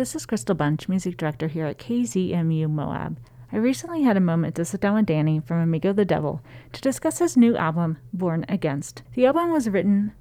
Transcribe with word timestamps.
This 0.00 0.14
is 0.14 0.24
Crystal 0.24 0.54
Bunch, 0.54 0.88
music 0.88 1.18
director 1.18 1.46
here 1.46 1.66
at 1.66 1.76
KZMU 1.76 2.70
Moab. 2.70 3.18
I 3.52 3.58
recently 3.58 4.02
had 4.02 4.16
a 4.16 4.18
moment 4.18 4.54
to 4.54 4.64
sit 4.64 4.80
down 4.80 4.94
with 4.94 5.04
Danny 5.04 5.40
from 5.40 5.58
Amigo 5.60 5.92
the 5.92 6.06
Devil 6.06 6.40
to 6.72 6.80
discuss 6.80 7.18
his 7.18 7.36
new 7.36 7.54
album, 7.54 7.98
Born 8.10 8.46
Against. 8.48 9.02
The 9.12 9.26
album 9.26 9.52
was 9.52 9.68
written 9.68 10.12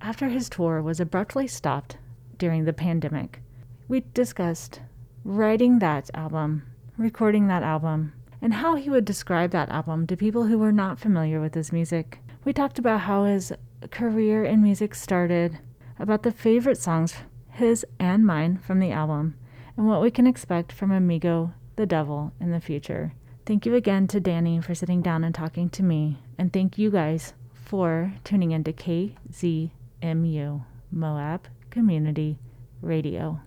after 0.00 0.28
his 0.28 0.48
tour 0.48 0.80
was 0.80 1.00
abruptly 1.00 1.48
stopped 1.48 1.98
during 2.38 2.66
the 2.66 2.72
pandemic. 2.72 3.40
We 3.88 4.04
discussed 4.14 4.80
writing 5.24 5.80
that 5.80 6.08
album, 6.14 6.62
recording 6.96 7.48
that 7.48 7.64
album, 7.64 8.12
and 8.40 8.54
how 8.54 8.76
he 8.76 8.88
would 8.90 9.04
describe 9.04 9.50
that 9.50 9.70
album 9.70 10.06
to 10.06 10.16
people 10.16 10.44
who 10.44 10.56
were 10.56 10.70
not 10.70 11.00
familiar 11.00 11.40
with 11.40 11.54
his 11.54 11.72
music. 11.72 12.20
We 12.44 12.52
talked 12.52 12.78
about 12.78 13.00
how 13.00 13.24
his 13.24 13.52
career 13.90 14.44
in 14.44 14.62
music 14.62 14.94
started, 14.94 15.58
about 15.98 16.22
the 16.22 16.30
favorite 16.30 16.78
songs, 16.78 17.16
his 17.56 17.86
and 17.98 18.24
mine, 18.24 18.58
from 18.58 18.80
the 18.80 18.92
album, 18.92 19.34
and 19.76 19.86
what 19.86 20.02
we 20.02 20.10
can 20.10 20.26
expect 20.26 20.70
from 20.70 20.90
Amigo 20.92 21.54
the 21.76 21.86
Devil 21.86 22.32
in 22.38 22.50
the 22.50 22.60
future. 22.60 23.14
Thank 23.46 23.64
you 23.64 23.74
again 23.74 24.06
to 24.08 24.20
Danny 24.20 24.60
for 24.60 24.74
sitting 24.74 25.00
down 25.00 25.24
and 25.24 25.34
talking 25.34 25.70
to 25.70 25.82
me, 25.82 26.18
and 26.36 26.52
thank 26.52 26.76
you 26.76 26.90
guys 26.90 27.32
for 27.54 28.12
tuning 28.24 28.52
into 28.52 28.72
KZMU 28.72 30.64
Moab 30.92 31.48
Community 31.70 32.38
Radio. 32.82 33.40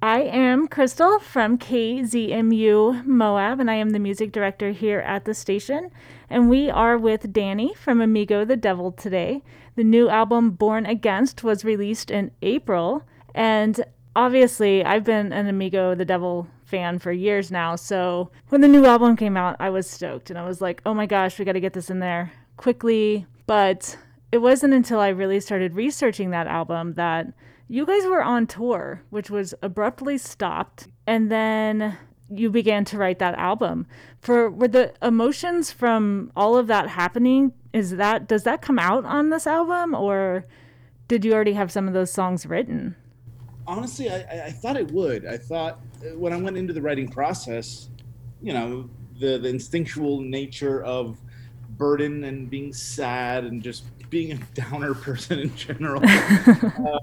I 0.00 0.20
am 0.22 0.68
Crystal 0.68 1.18
from 1.18 1.58
KZMU 1.58 3.04
Moab, 3.04 3.58
and 3.58 3.68
I 3.68 3.74
am 3.74 3.90
the 3.90 3.98
music 3.98 4.30
director 4.30 4.70
here 4.70 5.00
at 5.00 5.24
the 5.24 5.34
station. 5.34 5.90
And 6.30 6.48
we 6.48 6.70
are 6.70 6.96
with 6.96 7.32
Danny 7.32 7.74
from 7.74 8.00
Amigo 8.00 8.44
the 8.44 8.56
Devil 8.56 8.92
today. 8.92 9.42
The 9.78 9.84
new 9.84 10.08
album, 10.08 10.50
Born 10.50 10.86
Against, 10.86 11.44
was 11.44 11.64
released 11.64 12.10
in 12.10 12.32
April. 12.42 13.04
And 13.32 13.80
obviously, 14.16 14.84
I've 14.84 15.04
been 15.04 15.32
an 15.32 15.46
Amigo 15.46 15.94
the 15.94 16.04
Devil 16.04 16.48
fan 16.64 16.98
for 16.98 17.12
years 17.12 17.52
now. 17.52 17.76
So 17.76 18.32
when 18.48 18.60
the 18.60 18.66
new 18.66 18.86
album 18.86 19.14
came 19.14 19.36
out, 19.36 19.54
I 19.60 19.70
was 19.70 19.88
stoked. 19.88 20.30
And 20.30 20.38
I 20.38 20.44
was 20.44 20.60
like, 20.60 20.82
oh 20.84 20.94
my 20.94 21.06
gosh, 21.06 21.38
we 21.38 21.44
got 21.44 21.52
to 21.52 21.60
get 21.60 21.74
this 21.74 21.90
in 21.90 22.00
there 22.00 22.32
quickly. 22.56 23.24
But 23.46 23.96
it 24.32 24.38
wasn't 24.38 24.74
until 24.74 24.98
I 24.98 25.10
really 25.10 25.38
started 25.38 25.76
researching 25.76 26.30
that 26.30 26.48
album 26.48 26.94
that 26.94 27.28
you 27.68 27.86
guys 27.86 28.04
were 28.04 28.24
on 28.24 28.48
tour, 28.48 29.02
which 29.10 29.30
was 29.30 29.54
abruptly 29.62 30.18
stopped, 30.18 30.88
and 31.06 31.30
then 31.30 31.96
you 32.30 32.50
began 32.50 32.84
to 32.86 32.98
write 32.98 33.18
that 33.18 33.34
album. 33.36 33.86
For 34.20 34.50
were 34.50 34.68
the 34.68 34.94
emotions 35.02 35.72
from 35.72 36.32
all 36.36 36.56
of 36.56 36.66
that 36.66 36.88
happening? 36.88 37.52
Is 37.72 37.96
that 37.96 38.28
does 38.28 38.44
that 38.44 38.62
come 38.62 38.78
out 38.78 39.04
on 39.04 39.30
this 39.30 39.46
album, 39.46 39.94
or 39.94 40.44
did 41.06 41.24
you 41.24 41.32
already 41.32 41.54
have 41.54 41.72
some 41.72 41.88
of 41.88 41.94
those 41.94 42.12
songs 42.12 42.46
written? 42.46 42.96
Honestly, 43.66 44.10
I, 44.10 44.46
I 44.46 44.50
thought 44.50 44.76
it 44.76 44.90
would. 44.92 45.26
I 45.26 45.36
thought 45.36 45.80
uh, 46.02 46.16
when 46.16 46.32
I 46.32 46.36
went 46.36 46.56
into 46.56 46.72
the 46.72 46.80
writing 46.80 47.08
process, 47.08 47.88
you 48.42 48.52
know, 48.52 48.88
the 49.18 49.38
the 49.38 49.48
instinctual 49.48 50.20
nature 50.20 50.82
of 50.82 51.18
burden 51.70 52.24
and 52.24 52.50
being 52.50 52.72
sad 52.72 53.44
and 53.44 53.62
just 53.62 53.84
being 54.10 54.32
a 54.32 54.36
downer 54.54 54.94
person 54.94 55.38
in 55.38 55.54
general. 55.54 56.02
uh, 56.06 56.98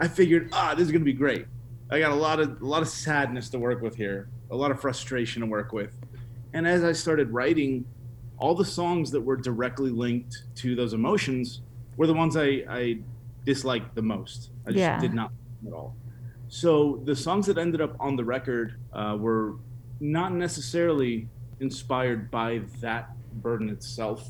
I 0.00 0.06
figured, 0.06 0.50
ah, 0.52 0.74
this 0.74 0.86
is 0.86 0.92
gonna 0.92 1.04
be 1.04 1.12
great. 1.12 1.46
I 1.90 1.98
got 1.98 2.12
a 2.12 2.14
lot 2.14 2.40
of 2.40 2.60
a 2.60 2.66
lot 2.66 2.82
of 2.82 2.88
sadness 2.88 3.48
to 3.50 3.58
work 3.58 3.80
with 3.80 3.96
here, 3.96 4.28
a 4.50 4.56
lot 4.56 4.70
of 4.70 4.80
frustration 4.80 5.40
to 5.42 5.46
work 5.46 5.72
with. 5.72 5.96
And 6.52 6.66
as 6.66 6.84
I 6.84 6.92
started 6.92 7.30
writing, 7.30 7.84
all 8.38 8.54
the 8.54 8.64
songs 8.64 9.10
that 9.10 9.20
were 9.20 9.36
directly 9.36 9.90
linked 9.90 10.44
to 10.56 10.74
those 10.74 10.92
emotions 10.92 11.62
were 11.96 12.06
the 12.06 12.14
ones 12.14 12.36
I, 12.36 12.64
I 12.68 12.98
disliked 13.44 13.94
the 13.94 14.02
most. 14.02 14.50
I 14.66 14.70
just 14.70 14.78
yeah. 14.78 15.00
did 15.00 15.14
not 15.14 15.32
at 15.66 15.72
all. 15.72 15.96
So 16.48 17.00
the 17.04 17.16
songs 17.16 17.46
that 17.46 17.58
ended 17.58 17.80
up 17.80 17.96
on 18.00 18.16
the 18.16 18.24
record 18.24 18.74
uh, 18.92 19.16
were 19.18 19.56
not 20.00 20.32
necessarily 20.32 21.28
inspired 21.60 22.30
by 22.30 22.62
that 22.80 23.10
burden 23.42 23.68
itself, 23.68 24.28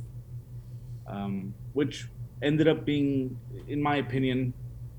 um, 1.06 1.54
which 1.74 2.08
ended 2.42 2.66
up 2.66 2.84
being, 2.84 3.38
in 3.68 3.82
my 3.82 3.96
opinion, 3.96 4.52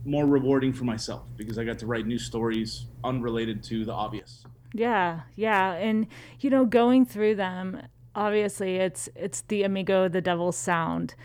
more 0.06 0.26
rewarding 0.26 0.74
for 0.74 0.86
myself 0.86 1.24
because 1.36 1.58
I 1.58 1.64
got 1.64 1.80
to 1.80 1.86
write 1.86 2.08
new 2.08 2.20
stories 2.20 2.86
unrelated 3.04 3.64
to 3.64 3.86
the 3.86 3.94
obvious. 3.94 4.46
Yeah, 4.74 5.22
yeah, 5.36 5.74
and 5.74 6.08
you 6.40 6.50
know, 6.50 6.66
going 6.66 7.06
through 7.06 7.36
them, 7.36 7.82
obviously 8.16 8.78
it's 8.78 9.10
it's 9.16 9.42
the 9.42 9.64
Amigo 9.64 10.08
the 10.08 10.22
Devil 10.22 10.52
sound, 10.52 11.16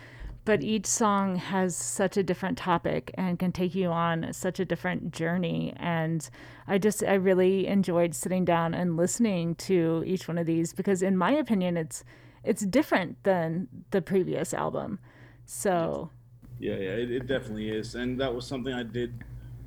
but 0.45 0.63
each 0.63 0.85
song 0.85 1.35
has 1.35 1.75
such 1.75 2.17
a 2.17 2.23
different 2.23 2.57
topic 2.57 3.11
and 3.15 3.39
can 3.39 3.51
take 3.51 3.75
you 3.75 3.89
on 3.89 4.31
such 4.33 4.59
a 4.59 4.65
different 4.65 5.11
journey 5.11 5.73
and 5.77 6.29
I 6.67 6.77
just 6.77 7.03
I 7.03 7.15
really 7.15 7.67
enjoyed 7.67 8.15
sitting 8.15 8.45
down 8.45 8.73
and 8.73 8.97
listening 8.97 9.55
to 9.55 10.03
each 10.05 10.27
one 10.27 10.37
of 10.37 10.45
these 10.45 10.73
because 10.73 11.01
in 11.01 11.17
my 11.17 11.31
opinion 11.31 11.77
it's 11.77 12.03
it's 12.43 12.65
different 12.65 13.23
than 13.23 13.67
the 13.89 14.01
previous 14.01 14.53
album. 14.53 14.99
So 15.45 16.11
yeah, 16.59 16.75
yeah, 16.75 16.91
it, 16.91 17.11
it 17.11 17.27
definitely 17.27 17.69
is, 17.69 17.95
and 17.95 18.19
that 18.19 18.33
was 18.33 18.47
something 18.47 18.73
I 18.73 18.83
did 18.83 19.13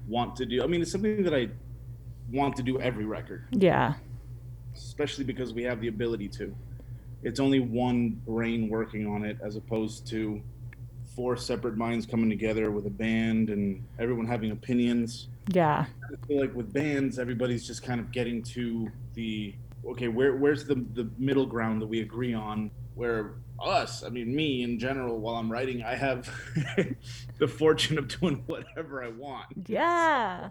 want 0.07 0.37
to 0.37 0.47
do. 0.47 0.63
I 0.63 0.67
mean, 0.67 0.83
it's 0.83 0.93
something 0.93 1.23
that 1.23 1.35
I 1.35 1.49
want 2.33 2.57
to 2.57 2.63
do 2.63 2.81
every 2.81 3.05
record. 3.05 3.45
Yeah. 3.53 3.95
Especially 4.75 5.25
because 5.25 5.53
we 5.53 5.63
have 5.65 5.81
the 5.81 5.89
ability 5.89 6.29
to. 6.29 6.55
It's 7.23 7.41
only 7.41 7.61
one 7.61 8.21
brain 8.27 8.69
working 8.69 9.07
on 9.07 9.25
it 9.25 9.39
as 9.43 9.57
opposed 9.57 10.07
to 10.09 10.41
four 11.15 11.37
separate 11.37 11.77
minds 11.77 12.07
coming 12.07 12.31
together 12.31 12.71
with 12.71 12.87
a 12.87 12.91
band 12.91 13.51
and 13.51 13.85
everyone 13.99 14.27
having 14.27 14.53
opinions. 14.53 15.29
Yeah. 15.49 15.87
I 16.05 16.27
feel 16.27 16.41
like 16.41 16.55
with 16.55 16.73
bands, 16.73 17.19
everybody's 17.19 17.67
just 17.67 17.83
kind 17.83 18.01
of 18.01 18.13
getting 18.13 18.43
to 18.45 18.89
the 19.15 19.55
okay, 19.87 20.09
where 20.09 20.37
where's 20.37 20.65
the 20.65 20.77
the 20.95 21.11
middle 21.19 21.47
ground 21.47 21.83
that 21.83 21.87
we 21.87 22.01
agree 22.01 22.35
on 22.35 22.71
where 22.99 23.37
us, 23.63 24.03
I 24.03 24.09
mean, 24.09 24.35
me 24.35 24.65
in 24.65 24.79
general, 24.79 25.21
while 25.21 25.37
I'm 25.37 25.51
writing, 25.51 25.85
I 25.85 25.95
have 25.95 26.29
the 27.39 27.47
fortune 27.47 27.97
of 27.97 28.09
doing 28.09 28.37
whatever 28.47 29.03
I 29.03 29.09
want. 29.09 29.47
Yeah. 29.67 30.51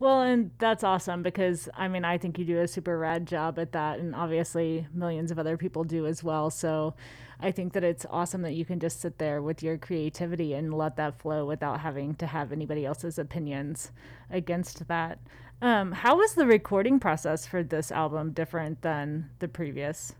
Well, 0.00 0.22
and 0.22 0.50
that's 0.58 0.82
awesome 0.82 1.22
because 1.22 1.68
I 1.74 1.86
mean, 1.86 2.04
I 2.04 2.18
think 2.18 2.36
you 2.36 2.44
do 2.44 2.60
a 2.60 2.66
super 2.66 2.98
rad 2.98 3.26
job 3.26 3.60
at 3.60 3.72
that, 3.72 4.00
and 4.00 4.14
obviously 4.14 4.88
millions 4.92 5.30
of 5.30 5.38
other 5.38 5.56
people 5.56 5.84
do 5.84 6.06
as 6.06 6.24
well. 6.24 6.50
So 6.50 6.94
I 7.38 7.52
think 7.52 7.74
that 7.74 7.84
it's 7.84 8.06
awesome 8.10 8.42
that 8.42 8.54
you 8.54 8.64
can 8.64 8.80
just 8.80 9.00
sit 9.00 9.18
there 9.18 9.40
with 9.40 9.62
your 9.62 9.78
creativity 9.78 10.52
and 10.54 10.74
let 10.74 10.96
that 10.96 11.20
flow 11.20 11.46
without 11.46 11.80
having 11.80 12.16
to 12.16 12.26
have 12.26 12.50
anybody 12.50 12.84
else's 12.84 13.18
opinions 13.18 13.92
against 14.30 14.88
that. 14.88 15.20
Um, 15.62 15.92
how 15.92 16.16
was 16.16 16.34
the 16.34 16.46
recording 16.46 16.98
process 16.98 17.46
for 17.46 17.62
this 17.62 17.92
album 17.92 18.32
different 18.32 18.82
than 18.82 19.30
the 19.38 19.48
previous? 19.48 20.12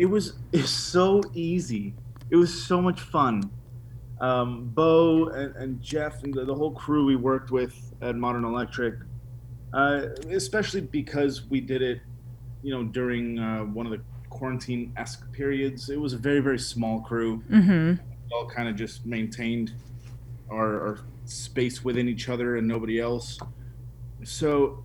It 0.00 0.06
was 0.06 0.32
it's 0.50 0.70
so 0.70 1.20
easy. 1.34 1.92
It 2.30 2.36
was 2.36 2.64
so 2.64 2.80
much 2.80 3.02
fun. 3.02 3.50
Um, 4.18 4.70
Beau 4.74 5.26
and, 5.26 5.54
and, 5.56 5.82
Jeff 5.82 6.22
and 6.22 6.32
the, 6.32 6.46
the, 6.46 6.54
whole 6.54 6.72
crew 6.72 7.04
we 7.04 7.16
worked 7.16 7.50
with 7.50 7.74
at 8.00 8.16
Modern 8.16 8.44
Electric, 8.44 8.94
uh, 9.74 10.06
especially 10.30 10.80
because 10.80 11.44
we 11.50 11.60
did 11.60 11.82
it, 11.82 12.00
you 12.62 12.72
know, 12.72 12.82
during 12.82 13.38
uh, 13.38 13.60
one 13.64 13.84
of 13.84 13.92
the 13.92 14.00
quarantine 14.30 14.90
esque 14.96 15.30
periods. 15.32 15.90
It 15.90 16.00
was 16.00 16.14
a 16.14 16.18
very 16.18 16.40
very 16.40 16.58
small 16.58 17.00
crew. 17.02 17.42
Mm-hmm. 17.50 18.02
We 18.02 18.34
all 18.34 18.48
kind 18.48 18.70
of 18.70 18.76
just 18.76 19.04
maintained 19.04 19.74
our, 20.50 20.80
our 20.80 20.98
space 21.26 21.84
within 21.84 22.08
each 22.08 22.30
other 22.30 22.56
and 22.56 22.66
nobody 22.66 22.98
else. 22.98 23.38
So 24.24 24.82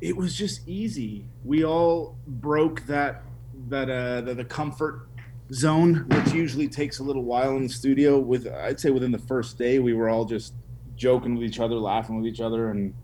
it 0.00 0.16
was 0.16 0.36
just 0.36 0.68
easy. 0.68 1.26
We 1.44 1.64
all 1.64 2.16
broke 2.28 2.86
that 2.86 3.24
that 3.72 3.90
uh, 3.90 4.20
the, 4.20 4.34
the 4.34 4.44
comfort 4.44 5.08
zone, 5.52 6.06
which 6.08 6.32
usually 6.32 6.68
takes 6.68 7.00
a 7.00 7.02
little 7.02 7.24
while 7.24 7.56
in 7.56 7.64
the 7.64 7.68
studio. 7.68 8.18
With 8.18 8.46
I'd 8.46 8.78
say 8.78 8.90
within 8.90 9.10
the 9.10 9.18
first 9.18 9.58
day, 9.58 9.78
we 9.80 9.92
were 9.92 10.08
all 10.08 10.24
just 10.24 10.54
joking 10.96 11.34
with 11.34 11.44
each 11.44 11.58
other, 11.58 11.74
laughing 11.74 12.16
with 12.16 12.26
each 12.26 12.40
other, 12.40 12.70
and 12.70 12.94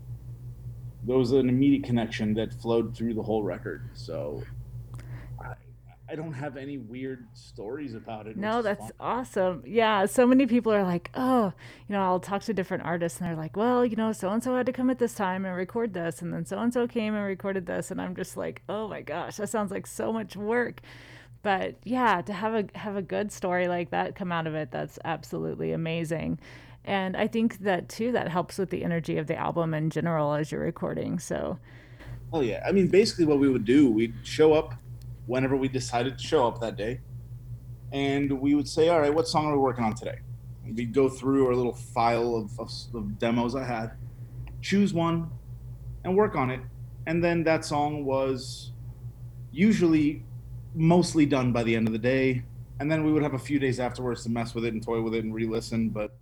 there 1.03 1.17
was 1.17 1.31
an 1.31 1.49
immediate 1.49 1.83
connection 1.83 2.33
that 2.35 2.53
flowed 2.53 2.95
through 2.95 3.13
the 3.13 3.21
whole 3.21 3.43
record. 3.43 3.89
So 3.93 4.43
I 6.09 6.15
don't 6.15 6.33
have 6.33 6.57
any 6.57 6.77
weird 6.77 7.27
stories 7.33 7.93
about 7.93 8.25
it. 8.25 8.35
No, 8.35 8.61
that's 8.61 8.79
fun. 8.79 8.91
awesome. 8.99 9.63
Yeah, 9.65 10.05
so 10.07 10.25
many 10.25 10.47
people 10.47 10.73
are 10.73 10.83
like, 10.83 11.11
oh, 11.13 11.53
you 11.87 11.93
know, 11.93 12.01
I'll 12.01 12.19
talk 12.19 12.41
to 12.43 12.53
different 12.53 12.83
artists, 12.83 13.19
and 13.19 13.29
they're 13.29 13.35
like, 13.35 13.55
well, 13.55 13.85
you 13.85 13.95
know, 13.95 14.11
so 14.11 14.29
and 14.29 14.43
so 14.43 14.55
had 14.55 14.65
to 14.65 14.73
come 14.73 14.89
at 14.89 14.97
this 14.97 15.13
time 15.13 15.45
and 15.45 15.55
record 15.55 15.93
this, 15.93 16.21
and 16.21 16.33
then 16.33 16.45
so 16.45 16.57
and 16.57 16.73
so 16.73 16.87
came 16.87 17.13
and 17.13 17.25
recorded 17.25 17.67
this, 17.67 17.91
and 17.91 18.01
I'm 18.01 18.15
just 18.15 18.35
like, 18.35 18.63
oh 18.67 18.87
my 18.87 19.01
gosh, 19.01 19.37
that 19.37 19.49
sounds 19.49 19.71
like 19.71 19.85
so 19.85 20.11
much 20.11 20.35
work. 20.35 20.81
But 21.41 21.77
yeah, 21.83 22.21
to 22.21 22.33
have 22.33 22.53
a 22.53 22.77
have 22.77 22.95
a 22.95 23.01
good 23.01 23.31
story 23.31 23.67
like 23.67 23.91
that 23.91 24.15
come 24.15 24.31
out 24.31 24.47
of 24.47 24.55
it, 24.55 24.71
that's 24.71 24.99
absolutely 25.05 25.71
amazing. 25.71 26.39
And 26.85 27.15
I 27.15 27.27
think 27.27 27.59
that 27.59 27.87
too 27.87 28.11
that 28.13 28.29
helps 28.29 28.57
with 28.57 28.71
the 28.71 28.83
energy 28.83 29.17
of 29.17 29.27
the 29.27 29.35
album 29.35 29.73
in 29.73 29.89
general 29.89 30.33
as 30.33 30.51
you're 30.51 30.61
recording. 30.61 31.19
So 31.19 31.59
Oh 32.33 32.41
yeah. 32.41 32.63
I 32.67 32.71
mean 32.71 32.87
basically 32.87 33.25
what 33.25 33.39
we 33.39 33.49
would 33.49 33.65
do, 33.65 33.89
we'd 33.89 34.13
show 34.23 34.53
up 34.53 34.73
whenever 35.29 35.55
we 35.55 35.67
decided 35.67 36.17
to 36.17 36.23
show 36.23 36.47
up 36.47 36.59
that 36.59 36.75
day. 36.75 36.99
And 37.91 38.41
we 38.41 38.55
would 38.55 38.67
say, 38.67 38.89
all 38.89 38.99
right, 38.99 39.13
what 39.13 39.27
song 39.27 39.45
are 39.45 39.51
we 39.53 39.59
working 39.59 39.83
on 39.83 39.93
today? 39.93 40.17
And 40.65 40.75
we'd 40.75 40.91
go 40.91 41.07
through 41.07 41.45
our 41.45 41.53
little 41.53 41.73
file 41.73 42.35
of, 42.35 42.59
of, 42.59 42.71
of 42.95 43.19
demos 43.19 43.55
I 43.55 43.63
had, 43.63 43.91
choose 44.61 44.91
one, 44.91 45.29
and 46.03 46.17
work 46.17 46.35
on 46.35 46.49
it. 46.49 46.61
And 47.05 47.23
then 47.23 47.43
that 47.43 47.63
song 47.63 48.05
was 48.05 48.71
usually 49.51 50.23
mostly 50.73 51.27
done 51.27 51.53
by 51.53 51.61
the 51.61 51.75
end 51.75 51.85
of 51.85 51.93
the 51.93 51.99
day. 51.99 52.43
And 52.79 52.91
then 52.91 53.03
we 53.03 53.11
would 53.11 53.21
have 53.21 53.35
a 53.35 53.39
few 53.39 53.59
days 53.59 53.79
afterwards 53.79 54.23
to 54.23 54.31
mess 54.31 54.55
with 54.55 54.65
it 54.65 54.73
and 54.73 54.81
toy 54.81 54.99
with 54.99 55.13
it 55.13 55.23
and 55.23 55.33
re-listen. 55.33 55.89
But 55.89 56.17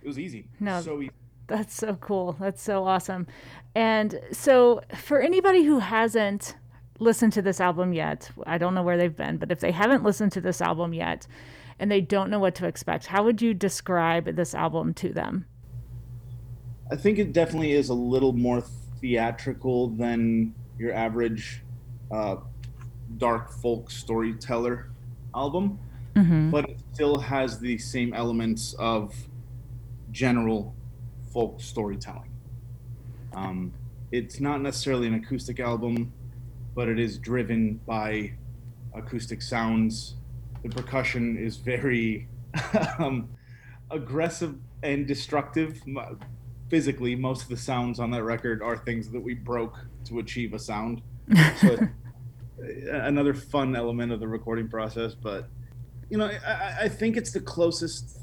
it 0.00 0.06
was 0.06 0.20
easy. 0.20 0.46
No, 0.60 0.80
so 0.80 1.00
easy. 1.00 1.10
That's 1.48 1.74
so 1.74 1.94
cool. 1.96 2.36
That's 2.38 2.62
so 2.62 2.84
awesome. 2.84 3.26
And 3.74 4.20
so, 4.30 4.82
for 4.94 5.20
anybody 5.20 5.64
who 5.64 5.78
hasn't 5.78 6.54
listened 6.98 7.32
to 7.34 7.42
this 7.42 7.60
album 7.60 7.92
yet, 7.92 8.30
I 8.46 8.58
don't 8.58 8.74
know 8.74 8.82
where 8.82 8.96
they've 8.96 9.14
been, 9.14 9.36
but 9.36 9.52
if 9.52 9.60
they 9.60 9.72
haven't 9.72 10.02
listened 10.02 10.32
to 10.32 10.40
this 10.40 10.60
album 10.60 10.92
yet 10.92 11.26
and 11.78 11.90
they 11.90 12.00
don't 12.00 12.30
know 12.30 12.38
what 12.38 12.54
to 12.56 12.66
expect, 12.66 13.06
how 13.06 13.22
would 13.24 13.40
you 13.40 13.54
describe 13.54 14.34
this 14.36 14.54
album 14.54 14.94
to 14.94 15.12
them? 15.12 15.46
I 16.90 16.96
think 16.96 17.18
it 17.18 17.32
definitely 17.32 17.72
is 17.72 17.90
a 17.90 17.94
little 17.94 18.32
more 18.32 18.62
theatrical 19.00 19.88
than 19.88 20.54
your 20.78 20.92
average 20.92 21.62
uh, 22.10 22.36
dark 23.18 23.52
folk 23.52 23.90
storyteller 23.90 24.90
album, 25.34 25.78
mm-hmm. 26.14 26.50
but 26.50 26.68
it 26.68 26.78
still 26.92 27.18
has 27.18 27.58
the 27.58 27.78
same 27.78 28.14
elements 28.14 28.74
of 28.78 29.14
general 30.10 30.74
folk 31.32 31.60
storytelling. 31.60 32.30
Um, 33.34 33.72
it's 34.10 34.40
not 34.40 34.62
necessarily 34.62 35.06
an 35.06 35.14
acoustic 35.14 35.60
album, 35.60 36.12
but 36.78 36.86
it 36.88 37.00
is 37.00 37.18
driven 37.18 37.80
by 37.88 38.30
acoustic 38.94 39.42
sounds. 39.42 40.14
The 40.62 40.68
percussion 40.68 41.36
is 41.36 41.56
very 41.56 42.28
um, 43.00 43.28
aggressive 43.90 44.54
and 44.84 45.04
destructive. 45.04 45.82
Physically, 46.70 47.16
most 47.16 47.42
of 47.42 47.48
the 47.48 47.56
sounds 47.56 47.98
on 47.98 48.12
that 48.12 48.22
record 48.22 48.62
are 48.62 48.76
things 48.76 49.10
that 49.10 49.20
we 49.20 49.34
broke 49.34 49.76
to 50.04 50.20
achieve 50.20 50.54
a 50.54 50.58
sound. 50.60 51.02
So 51.60 51.76
another 52.92 53.34
fun 53.34 53.74
element 53.74 54.12
of 54.12 54.20
the 54.20 54.28
recording 54.28 54.68
process, 54.68 55.16
but 55.16 55.48
you 56.10 56.16
know, 56.16 56.26
I, 56.26 56.76
I 56.82 56.88
think 56.88 57.16
it's 57.16 57.32
the 57.32 57.40
closest 57.40 58.20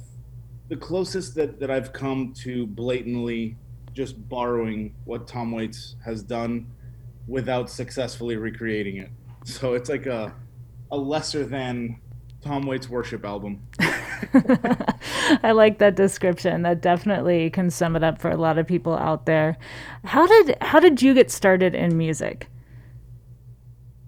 the 0.69 0.78
closest 0.78 1.36
that, 1.36 1.60
that 1.60 1.69
I've 1.69 1.92
come 1.92 2.34
to 2.44 2.68
blatantly 2.68 3.57
just 3.94 4.30
borrowing 4.30 4.96
what 5.04 5.28
Tom 5.28 5.52
Waits 5.52 5.98
has 6.06 6.24
done 6.24 6.68
without 7.27 7.69
successfully 7.69 8.38
recreating 8.38 8.98
it. 8.98 9.10
So 9.44 9.74
it's 9.74 9.89
like 9.89 10.06
a 10.06 10.33
a 10.92 10.98
lesser 10.98 11.45
than 11.45 12.00
Tom 12.42 12.63
Waits 12.63 12.88
worship 12.88 13.25
album. 13.25 13.62
I 15.44 15.51
like 15.51 15.80
that 15.80 15.95
description. 15.95 16.62
That 16.62 16.81
definitely 16.81 17.50
can 17.50 17.72
sum 17.72 17.95
it 17.95 18.04
up 18.04 18.22
for 18.22 18.30
a 18.30 18.38
lot 18.38 18.57
of 18.57 18.68
people 18.68 18.95
out 18.95 19.25
there. 19.25 19.57
How 20.04 20.27
did 20.27 20.57
how 20.62 20.80
did 20.80 21.01
you 21.01 21.13
get 21.13 21.31
started 21.31 21.74
in 21.74 21.98
music? 21.98 22.48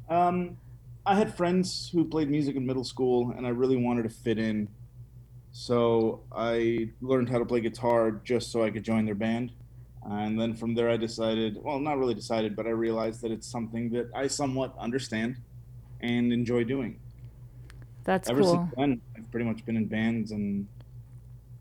Um, 0.08 0.58
I 1.06 1.16
had 1.16 1.36
friends 1.36 1.90
who 1.92 2.06
played 2.06 2.30
music 2.30 2.56
in 2.56 2.66
middle 2.66 2.84
school, 2.84 3.34
and 3.36 3.46
I 3.46 3.50
really 3.50 3.78
wanted 3.78 4.04
to 4.04 4.10
fit 4.10 4.38
in. 4.38 4.70
So 5.52 6.22
I 6.32 6.90
learned 7.02 7.30
how 7.30 7.40
to 7.40 7.46
play 7.46 7.62
guitar 7.62 8.12
just 8.24 8.52
so 8.52 8.64
I 8.64 8.70
could 8.70 8.84
join 8.84 9.06
their 9.06 9.16
band. 9.16 9.52
And 10.10 10.40
then 10.40 10.54
from 10.54 10.74
there, 10.74 10.90
I 10.90 10.96
decided 10.98 11.58
well, 11.62 11.80
not 11.80 11.98
really 11.98 12.14
decided, 12.14 12.56
but 12.56 12.66
I 12.66 12.70
realized 12.70 13.22
that 13.22 13.32
it's 13.32 13.48
something 13.48 13.90
that 13.92 14.10
I 14.16 14.28
somewhat 14.28 14.74
understand 14.80 15.38
and 16.00 16.32
enjoy 16.32 16.64
doing. 16.64 17.00
That's 18.06 18.30
Ever 18.30 18.42
cool. 18.42 18.54
since 18.56 18.74
then, 18.78 19.02
I've 19.18 19.30
pretty 19.32 19.46
much 19.46 19.66
been 19.66 19.76
in 19.76 19.88
bands 19.88 20.32
and 20.32 20.66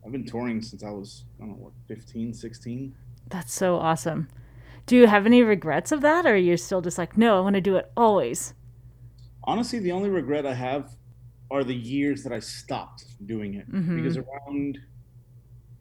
I've 0.05 0.13
been 0.13 0.25
touring 0.25 0.61
since 0.61 0.81
I 0.81 0.89
was, 0.91 1.25
I 1.37 1.41
don't 1.41 1.49
know, 1.49 1.55
what, 1.55 1.73
15, 1.89 2.33
16. 2.33 2.95
That's 3.27 3.51
so 3.53 3.75
awesome. 3.75 4.29
Do 4.85 4.95
you 4.95 5.07
have 5.07 5.25
any 5.25 5.43
regrets 5.43 5.91
of 5.91 5.99
that, 5.99 6.25
or 6.25 6.29
are 6.29 6.37
you 6.37 6.55
still 6.55 6.79
just 6.79 6.97
like, 6.97 7.17
no, 7.17 7.37
I 7.37 7.41
want 7.41 7.55
to 7.55 7.61
do 7.61 7.75
it 7.75 7.91
always? 7.97 8.53
Honestly, 9.43 9.79
the 9.79 9.91
only 9.91 10.09
regret 10.09 10.45
I 10.45 10.53
have 10.53 10.95
are 11.51 11.65
the 11.65 11.75
years 11.75 12.23
that 12.23 12.31
I 12.31 12.39
stopped 12.39 13.03
doing 13.25 13.55
it. 13.55 13.69
Mhm. 13.69 13.97
Because 13.97 14.15
around 14.15 14.79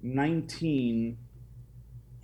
19, 0.02 1.16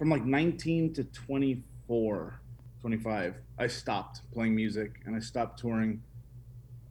from 0.02 0.10
like 0.10 0.25
19 0.25 0.94
to 0.94 1.04
24, 1.04 2.40
25, 2.81 3.37
I 3.56 3.66
stopped 3.69 4.22
playing 4.34 4.56
music 4.56 5.00
and 5.06 5.14
I 5.14 5.20
stopped 5.20 5.60
touring. 5.60 6.02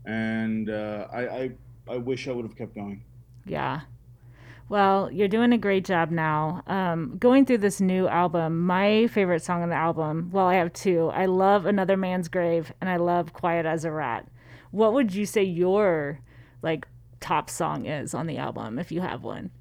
And 0.06 0.70
uh, 0.70 1.08
I, 1.12 1.28
I, 1.28 1.52
I 1.90 1.98
wish 1.98 2.30
I 2.30 2.32
would 2.32 2.46
have 2.46 2.56
kept 2.56 2.74
going. 2.74 3.04
Yeah. 3.46 3.82
Well, 4.70 5.12
you're 5.12 5.28
doing 5.28 5.52
a 5.52 5.58
great 5.58 5.84
job 5.84 6.10
now. 6.10 6.64
Um, 6.68 7.18
going 7.20 7.46
through 7.46 7.58
this 7.58 7.82
new 7.82 8.08
album, 8.08 8.66
my 8.66 9.08
favorite 9.08 9.44
song 9.44 9.62
on 9.62 9.68
the 9.68 9.76
album, 9.76 10.30
well, 10.32 10.48
I 10.48 10.56
have 10.56 10.72
two. 10.72 11.10
I 11.14 11.26
love 11.26 11.66
Another 11.66 11.98
Man's 11.98 12.30
Grave 12.30 12.72
and 12.80 12.90
I 12.90 12.96
love 12.96 13.34
Quiet 13.34 13.66
as 13.66 13.84
a 13.84 13.92
Rat. 13.92 14.26
What 14.72 14.94
would 14.94 15.14
you 15.14 15.26
say 15.26 15.44
your 15.44 16.22
like 16.62 16.88
top 17.20 17.50
song 17.50 17.86
is 17.88 18.14
on 18.14 18.26
the 18.26 18.38
album 18.38 18.80
if 18.80 18.90
you 18.90 19.02
have 19.02 19.22
one? 19.22 19.52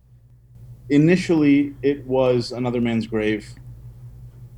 Initially 0.91 1.73
it 1.83 2.05
was 2.05 2.51
another 2.51 2.81
man's 2.81 3.07
grave 3.07 3.55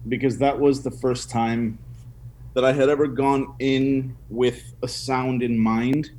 because 0.08 0.38
that 0.38 0.58
was 0.58 0.82
the 0.82 0.90
first 0.90 1.30
time 1.30 1.78
that 2.54 2.64
I 2.64 2.72
had 2.72 2.88
ever 2.88 3.06
gone 3.06 3.54
in 3.58 4.16
with 4.30 4.74
a 4.82 4.88
sound 4.88 5.42
in 5.42 5.58
mind 5.58 6.10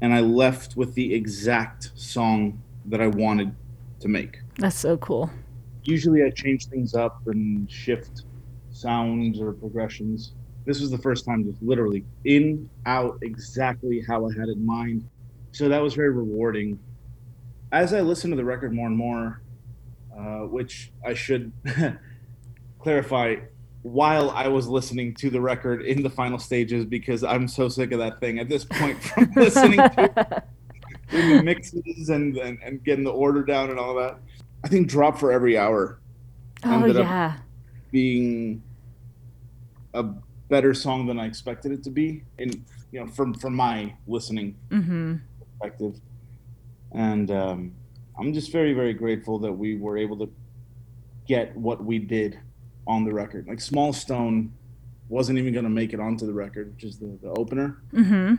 and 0.00 0.12
I 0.12 0.20
left 0.20 0.76
with 0.76 0.94
the 0.94 1.14
exact 1.14 1.90
song 1.94 2.62
that 2.86 3.00
I 3.00 3.06
wanted 3.06 3.54
to 4.00 4.08
make. 4.08 4.38
That's 4.58 4.78
so 4.78 4.96
cool. 4.98 5.30
Usually 5.84 6.22
I 6.22 6.30
change 6.30 6.66
things 6.66 6.94
up 6.94 7.20
and 7.26 7.70
shift 7.70 8.22
sounds 8.70 9.40
or 9.40 9.52
progressions. 9.52 10.32
This 10.66 10.80
was 10.80 10.90
the 10.90 10.98
first 10.98 11.24
time 11.24 11.44
just 11.44 11.62
literally 11.62 12.04
in 12.24 12.68
out 12.86 13.18
exactly 13.22 14.04
how 14.06 14.26
I 14.26 14.32
had 14.32 14.48
it 14.48 14.56
in 14.56 14.66
mind. 14.66 15.08
So 15.52 15.68
that 15.68 15.82
was 15.82 15.94
very 15.94 16.10
rewarding. 16.10 16.78
As 17.72 17.94
I 17.94 18.00
listened 18.00 18.32
to 18.32 18.36
the 18.36 18.44
record 18.44 18.72
more 18.72 18.86
and 18.86 18.96
more, 18.96 19.41
uh, 20.22 20.46
which 20.46 20.92
I 21.04 21.14
should 21.14 21.52
clarify 22.80 23.36
while 23.82 24.30
I 24.30 24.46
was 24.48 24.68
listening 24.68 25.14
to 25.16 25.30
the 25.30 25.40
record 25.40 25.82
in 25.82 26.02
the 26.04 26.10
final 26.10 26.38
stages 26.38 26.84
because 26.84 27.24
I'm 27.24 27.48
so 27.48 27.68
sick 27.68 27.90
of 27.92 27.98
that 27.98 28.20
thing 28.20 28.38
at 28.38 28.48
this 28.48 28.64
point 28.64 29.02
from 29.02 29.32
listening 29.34 29.78
to 29.78 30.42
doing 31.10 31.36
the 31.38 31.42
mixes 31.42 32.08
and, 32.08 32.36
and, 32.36 32.58
and 32.62 32.84
getting 32.84 33.04
the 33.04 33.10
order 33.10 33.42
down 33.42 33.70
and 33.70 33.78
all 33.80 33.94
that. 33.96 34.18
I 34.64 34.68
think 34.68 34.86
Drop 34.88 35.18
for 35.18 35.32
Every 35.32 35.58
Hour 35.58 35.98
Oh, 36.64 36.74
Ended 36.74 36.96
up- 36.98 37.34
being 37.90 38.62
a 39.94 40.04
better 40.48 40.72
song 40.74 41.06
than 41.06 41.18
I 41.18 41.26
expected 41.26 41.72
it 41.72 41.82
to 41.84 41.90
be 41.90 42.22
in 42.38 42.64
you 42.92 43.00
know 43.00 43.06
from 43.08 43.34
from 43.34 43.54
my 43.56 43.94
listening 44.06 44.54
Mm-hmm. 44.70 45.14
perspective. 45.58 46.00
And 46.92 47.30
um, 47.32 47.72
I'm 48.22 48.32
just 48.32 48.52
very, 48.52 48.72
very 48.72 48.94
grateful 48.94 49.40
that 49.40 49.52
we 49.52 49.74
were 49.74 49.98
able 49.98 50.16
to 50.18 50.30
get 51.26 51.56
what 51.56 51.84
we 51.84 51.98
did 51.98 52.38
on 52.86 53.04
the 53.04 53.12
record. 53.12 53.48
Like 53.48 53.60
Small 53.60 53.92
Stone 53.92 54.52
wasn't 55.08 55.40
even 55.40 55.52
going 55.52 55.64
to 55.64 55.70
make 55.70 55.92
it 55.92 55.98
onto 55.98 56.24
the 56.24 56.32
record, 56.32 56.72
which 56.72 56.84
is 56.84 56.98
the, 56.98 57.18
the 57.20 57.30
opener. 57.30 57.82
Mm-hmm. 57.92 58.36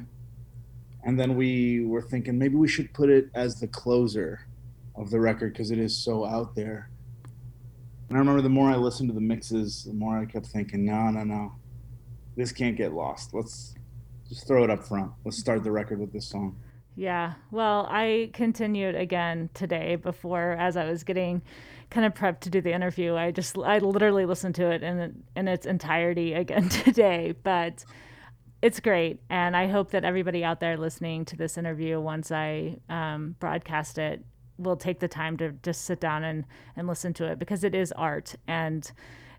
And 1.03 1.19
then 1.19 1.35
we 1.35 1.85
were 1.85 2.01
thinking 2.01 2.39
maybe 2.39 2.55
we 2.55 2.69
should 2.69 2.93
put 2.93 3.09
it 3.09 3.29
as 3.33 3.59
the 3.59 3.67
closer 3.67 4.47
of 4.95 5.09
the 5.09 5.19
record 5.19 5.51
because 5.51 5.69
it 5.69 5.79
is 5.79 5.97
so 5.97 6.23
out 6.23 6.55
there. 6.55 6.89
And 8.07 8.17
I 8.17 8.19
remember 8.19 8.41
the 8.41 8.47
more 8.47 8.69
I 8.69 8.77
listened 8.77 9.09
to 9.09 9.13
the 9.13 9.19
mixes, 9.19 9.83
the 9.83 9.93
more 9.93 10.17
I 10.17 10.25
kept 10.25 10.45
thinking, 10.45 10.85
no, 10.85 11.09
no, 11.09 11.25
no, 11.25 11.55
this 12.37 12.53
can't 12.53 12.77
get 12.77 12.93
lost. 12.93 13.33
Let's 13.33 13.75
just 14.29 14.47
throw 14.47 14.63
it 14.63 14.69
up 14.69 14.87
front. 14.87 15.11
Let's 15.25 15.37
start 15.37 15.61
the 15.65 15.71
record 15.71 15.99
with 15.99 16.13
this 16.13 16.25
song. 16.25 16.55
Yeah. 16.95 17.33
Well, 17.51 17.87
I 17.89 18.29
continued 18.33 18.95
again 18.95 19.49
today 19.53 19.95
before 19.95 20.51
as 20.51 20.77
I 20.77 20.85
was 20.85 21.03
getting 21.03 21.41
kind 21.89 22.05
of 22.05 22.13
prepped 22.13 22.41
to 22.41 22.49
do 22.49 22.61
the 22.61 22.73
interview. 22.73 23.15
I 23.15 23.31
just 23.31 23.57
I 23.57 23.79
literally 23.79 24.25
listened 24.25 24.55
to 24.55 24.69
it 24.71 24.83
in 24.83 25.23
in 25.35 25.47
its 25.47 25.65
entirety 25.65 26.33
again 26.33 26.69
today, 26.69 27.33
but 27.43 27.83
it's 28.61 28.79
great 28.79 29.19
and 29.29 29.57
I 29.57 29.67
hope 29.67 29.91
that 29.91 30.05
everybody 30.05 30.43
out 30.43 30.61
there 30.61 30.77
listening 30.77 31.25
to 31.25 31.35
this 31.35 31.57
interview 31.57 31.99
once 31.99 32.31
I 32.31 32.77
um, 32.87 33.35
broadcast 33.37 33.97
it 33.97 34.23
will 34.57 34.77
take 34.77 35.01
the 35.01 35.07
time 35.09 35.35
to 35.37 35.51
just 35.63 35.83
sit 35.83 35.99
down 35.99 36.23
and 36.23 36.45
and 36.77 36.87
listen 36.87 37.13
to 37.15 37.25
it 37.25 37.39
because 37.39 37.63
it 37.65 37.75
is 37.75 37.91
art 37.91 38.35
and 38.47 38.89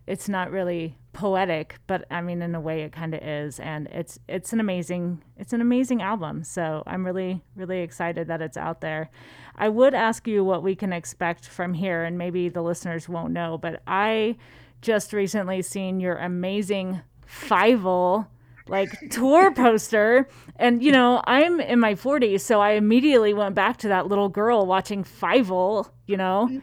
it's 0.07 0.29
not 0.29 0.51
really 0.51 0.97
poetic, 1.13 1.79
but 1.87 2.05
I 2.11 2.21
mean 2.21 2.41
in 2.41 2.53
a 2.55 2.59
way 2.59 2.81
it 2.81 2.91
kind 2.91 3.13
of 3.13 3.23
is 3.23 3.59
and 3.59 3.87
it's 3.87 4.19
it's 4.27 4.51
an 4.53 4.59
amazing 4.59 5.23
it's 5.37 5.53
an 5.53 5.61
amazing 5.61 6.01
album. 6.01 6.43
So 6.43 6.83
I'm 6.85 7.05
really 7.05 7.41
really 7.55 7.79
excited 7.79 8.27
that 8.27 8.41
it's 8.41 8.57
out 8.57 8.81
there. 8.81 9.09
I 9.55 9.69
would 9.69 9.93
ask 9.93 10.27
you 10.27 10.43
what 10.43 10.61
we 10.61 10.75
can 10.75 10.91
expect 10.91 11.47
from 11.47 11.73
here 11.73 12.03
and 12.03 12.17
maybe 12.17 12.49
the 12.49 12.61
listeners 12.61 13.07
won't 13.07 13.33
know, 13.33 13.57
but 13.57 13.81
I 13.87 14.35
just 14.81 15.13
recently 15.13 15.61
seen 15.61 15.99
your 15.99 16.17
amazing 16.17 17.01
Fievel 17.27 18.27
like 18.67 18.89
tour 19.11 19.53
poster 19.53 20.27
and 20.55 20.81
you 20.81 20.91
know 20.91 21.21
i'm 21.25 21.59
in 21.59 21.79
my 21.79 21.93
40s 21.93 22.41
so 22.41 22.59
i 22.59 22.71
immediately 22.71 23.33
went 23.33 23.53
back 23.53 23.77
to 23.77 23.87
that 23.87 24.07
little 24.07 24.29
girl 24.29 24.65
watching 24.65 25.03
Fievel, 25.03 25.89
you 26.07 26.17
know 26.17 26.47
mm-hmm. 26.49 26.59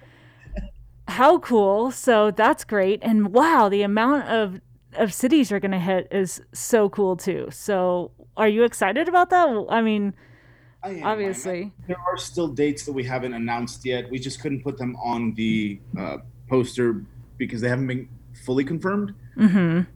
How 1.13 1.39
cool. 1.39 1.91
So 1.91 2.31
that's 2.31 2.65
great. 2.65 3.01
And 3.03 3.33
wow, 3.33 3.69
the 3.69 3.83
amount 3.83 4.29
of 4.29 4.61
of 4.95 5.13
cities 5.15 5.51
you're 5.51 5.61
going 5.61 5.73
to 5.73 5.79
hit 5.79 6.09
is 6.11 6.43
so 6.53 6.89
cool 6.89 7.17
too. 7.17 7.49
So, 7.51 8.11
are 8.37 8.49
you 8.49 8.65
excited 8.65 9.09
about 9.09 9.31
that? 9.31 9.67
I 9.71 9.81
mean, 9.81 10.15
I 10.83 10.91
am, 10.91 11.05
obviously. 11.05 11.73
There 11.87 12.01
are 12.11 12.17
still 12.17 12.49
dates 12.49 12.85
that 12.85 12.93
we 12.93 13.05
haven't 13.05 13.35
announced 13.35 13.85
yet. 13.85 14.11
We 14.11 14.19
just 14.19 14.41
couldn't 14.41 14.63
put 14.63 14.79
them 14.79 14.97
on 14.97 15.35
the 15.35 15.81
uh, 15.99 16.19
poster 16.49 17.05
because 17.39 17.61
they 17.61 17.69
haven't 17.69 17.87
been 17.87 18.09
fully 18.45 18.65
confirmed. 18.65 19.15
Mm-hmm. 19.37 19.91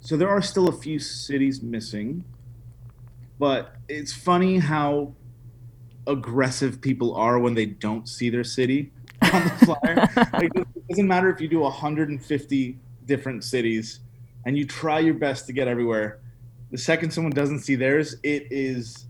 So 0.00 0.16
there 0.16 0.28
are 0.28 0.42
still 0.42 0.68
a 0.68 0.72
few 0.72 0.98
cities 0.98 1.62
missing, 1.62 2.24
but 3.38 3.74
it's 3.88 4.12
funny 4.12 4.58
how 4.58 5.14
aggressive 6.06 6.80
people 6.80 7.14
are 7.16 7.40
when 7.40 7.54
they 7.54 7.66
don't 7.66 8.08
see 8.08 8.30
their 8.30 8.44
city 8.44 8.92
on 9.36 9.44
the 9.44 9.66
flyer. 9.66 10.28
like, 10.32 10.50
it 10.54 10.88
doesn't 10.88 11.08
matter 11.08 11.30
if 11.30 11.40
you 11.40 11.48
do 11.48 11.60
150 11.60 12.78
different 13.04 13.44
cities 13.44 14.00
and 14.44 14.56
you 14.56 14.66
try 14.66 14.98
your 14.98 15.14
best 15.14 15.46
to 15.46 15.52
get 15.52 15.68
everywhere. 15.68 16.20
The 16.70 16.78
second 16.78 17.10
someone 17.12 17.32
doesn't 17.32 17.60
see 17.60 17.76
theirs, 17.76 18.16
it 18.22 18.48
is 18.50 19.06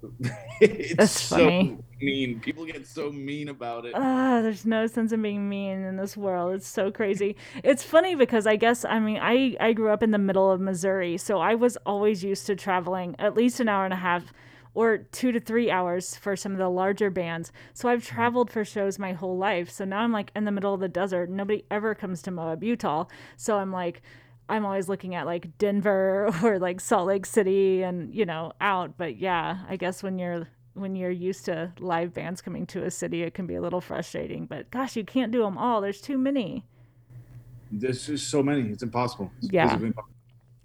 it's 0.60 0.94
That's 0.94 1.20
so 1.20 1.36
funny. 1.36 1.78
mean. 2.00 2.40
People 2.40 2.64
get 2.64 2.86
so 2.86 3.10
mean 3.10 3.48
about 3.48 3.84
it. 3.84 3.92
Ah, 3.94 4.40
there's 4.42 4.64
no 4.64 4.86
sense 4.86 5.12
in 5.12 5.22
being 5.22 5.48
mean 5.48 5.84
in 5.84 5.96
this 5.96 6.16
world. 6.16 6.54
It's 6.54 6.66
so 6.68 6.90
crazy. 6.90 7.36
it's 7.64 7.82
funny 7.82 8.14
because 8.14 8.46
I 8.46 8.56
guess 8.56 8.84
I 8.84 8.98
mean 9.00 9.18
I 9.20 9.56
I 9.60 9.72
grew 9.72 9.90
up 9.90 10.02
in 10.02 10.10
the 10.10 10.18
middle 10.18 10.50
of 10.50 10.60
Missouri, 10.60 11.16
so 11.16 11.40
I 11.40 11.54
was 11.54 11.76
always 11.84 12.22
used 12.22 12.46
to 12.46 12.56
traveling 12.56 13.16
at 13.18 13.34
least 13.34 13.60
an 13.60 13.68
hour 13.68 13.84
and 13.84 13.94
a 13.94 13.98
half 13.98 14.32
or 14.74 14.98
two 14.98 15.32
to 15.32 15.40
three 15.40 15.70
hours 15.70 16.16
for 16.16 16.36
some 16.36 16.52
of 16.52 16.58
the 16.58 16.68
larger 16.68 17.10
bands. 17.10 17.52
So 17.74 17.88
I've 17.88 18.06
hmm. 18.06 18.14
traveled 18.14 18.50
for 18.50 18.64
shows 18.64 18.98
my 18.98 19.12
whole 19.12 19.36
life. 19.36 19.70
So 19.70 19.84
now 19.84 20.00
I'm 20.00 20.12
like 20.12 20.30
in 20.34 20.44
the 20.44 20.52
middle 20.52 20.74
of 20.74 20.80
the 20.80 20.88
desert. 20.88 21.30
Nobody 21.30 21.64
ever 21.70 21.94
comes 21.94 22.22
to 22.22 22.30
Moab, 22.30 22.62
Utah. 22.62 23.06
So 23.36 23.56
I'm 23.56 23.72
like, 23.72 24.02
I'm 24.48 24.64
always 24.64 24.88
looking 24.88 25.14
at 25.14 25.26
like 25.26 25.58
Denver 25.58 26.30
or 26.42 26.58
like 26.58 26.80
Salt 26.80 27.06
Lake 27.06 27.26
City 27.26 27.82
and, 27.82 28.14
you 28.14 28.24
know, 28.24 28.52
out. 28.60 28.96
But 28.96 29.16
yeah, 29.16 29.58
I 29.68 29.76
guess 29.76 30.02
when 30.02 30.18
you're 30.18 30.48
when 30.74 30.94
you're 30.94 31.10
used 31.10 31.44
to 31.46 31.72
live 31.80 32.14
bands 32.14 32.40
coming 32.40 32.64
to 32.66 32.84
a 32.84 32.90
city, 32.90 33.22
it 33.22 33.34
can 33.34 33.46
be 33.46 33.56
a 33.56 33.60
little 33.60 33.80
frustrating. 33.80 34.46
But 34.46 34.70
gosh, 34.70 34.96
you 34.96 35.04
can't 35.04 35.32
do 35.32 35.42
them 35.42 35.58
all. 35.58 35.80
There's 35.80 36.00
too 36.00 36.18
many. 36.18 36.64
There's 37.70 38.06
just 38.06 38.30
so 38.30 38.42
many. 38.42 38.70
It's 38.70 38.82
impossible. 38.82 39.30
It's 39.42 39.52
yeah. 39.52 39.74
Impossible. 39.74 40.04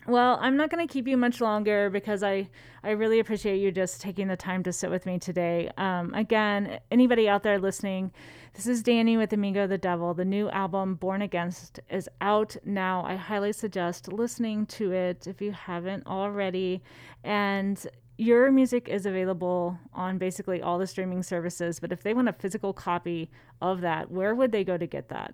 Well, 0.05 0.37
I'm 0.41 0.57
not 0.57 0.69
going 0.69 0.85
to 0.85 0.91
keep 0.91 1.07
you 1.07 1.15
much 1.15 1.39
longer 1.39 1.89
because 1.89 2.23
I, 2.23 2.49
I 2.83 2.91
really 2.91 3.19
appreciate 3.19 3.59
you 3.59 3.71
just 3.71 4.01
taking 4.01 4.27
the 4.27 4.35
time 4.35 4.61
to 4.63 4.73
sit 4.73 4.89
with 4.89 5.05
me 5.05 5.17
today. 5.17 5.71
Um, 5.77 6.13
again, 6.13 6.79
anybody 6.91 7.29
out 7.29 7.43
there 7.43 7.57
listening, 7.57 8.11
this 8.53 8.67
is 8.67 8.83
Danny 8.83 9.15
with 9.15 9.31
Amigo 9.31 9.65
the 9.65 9.77
Devil. 9.77 10.13
The 10.13 10.25
new 10.25 10.49
album, 10.49 10.95
Born 10.95 11.21
Against, 11.21 11.79
is 11.89 12.09
out 12.19 12.57
now. 12.65 13.05
I 13.05 13.15
highly 13.15 13.53
suggest 13.53 14.11
listening 14.11 14.65
to 14.67 14.91
it 14.91 15.25
if 15.25 15.41
you 15.41 15.53
haven't 15.53 16.05
already. 16.05 16.83
And 17.23 17.85
your 18.17 18.51
music 18.51 18.89
is 18.89 19.05
available 19.05 19.79
on 19.93 20.17
basically 20.17 20.61
all 20.61 20.77
the 20.77 20.87
streaming 20.87 21.23
services. 21.23 21.79
But 21.79 21.93
if 21.93 22.03
they 22.03 22.13
want 22.13 22.27
a 22.27 22.33
physical 22.33 22.73
copy 22.73 23.31
of 23.61 23.79
that, 23.81 24.11
where 24.11 24.35
would 24.35 24.51
they 24.51 24.65
go 24.65 24.77
to 24.77 24.85
get 24.85 25.07
that? 25.07 25.33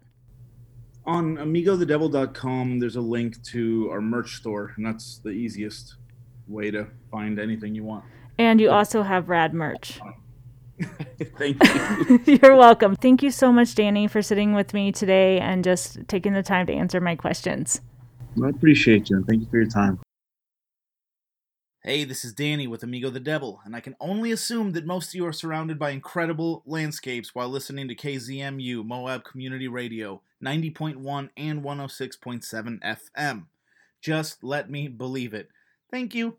On 1.09 1.37
amigothedevil.com 1.37 2.79
there's 2.79 2.95
a 2.95 3.01
link 3.01 3.41
to 3.43 3.89
our 3.91 3.99
merch 3.99 4.35
store 4.35 4.73
and 4.77 4.85
that's 4.85 5.19
the 5.23 5.31
easiest 5.31 5.95
way 6.47 6.69
to 6.71 6.87
find 7.11 7.39
anything 7.39 7.73
you 7.75 7.83
want. 7.83 8.05
And 8.37 8.61
you 8.61 8.69
also 8.69 9.03
have 9.03 9.27
rad 9.27 9.53
merch. 9.53 9.99
Thank 11.37 11.61
you. 11.63 12.19
You're 12.41 12.55
welcome. 12.55 12.95
Thank 12.95 13.21
you 13.21 13.31
so 13.31 13.51
much 13.51 13.75
danny 13.75 14.07
for 14.07 14.21
sitting 14.21 14.53
with 14.53 14.73
me 14.73 14.91
today 14.91 15.39
and 15.39 15.63
just 15.63 16.07
taking 16.07 16.33
the 16.33 16.43
time 16.43 16.67
to 16.67 16.73
answer 16.73 17.01
my 17.01 17.15
questions. 17.15 17.81
I 18.43 18.49
appreciate 18.49 19.09
you 19.09 19.17
and 19.17 19.25
thank 19.27 19.41
you 19.41 19.47
for 19.49 19.57
your 19.57 19.67
time. 19.67 19.99
Hey, 21.83 22.03
this 22.03 22.23
is 22.23 22.33
Danny 22.33 22.67
with 22.67 22.83
Amigo 22.83 23.09
the 23.09 23.21
Devil, 23.21 23.61
and 23.63 23.73
I 23.73 23.79
can 23.79 23.95
only 24.01 24.31
assume 24.31 24.73
that 24.73 24.85
most 24.85 25.09
of 25.09 25.15
you 25.15 25.25
are 25.25 25.33
surrounded 25.33 25.79
by 25.79 25.91
incredible 25.91 26.61
landscapes 26.65 27.33
while 27.33 27.47
listening 27.47 27.87
to 27.87 27.95
KZMU 27.95 28.85
Moab 28.85 29.23
Community 29.23 29.67
Radio 29.69 30.21
90.1 30.43 31.29
and 31.37 31.63
106.7 31.63 32.79
FM. 32.81 33.45
Just 34.01 34.43
let 34.43 34.69
me 34.69 34.87
believe 34.87 35.33
it. 35.33 35.49
Thank 35.91 36.15
you. 36.15 36.37